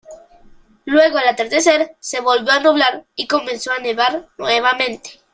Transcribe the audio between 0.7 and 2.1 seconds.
Luego al atardecer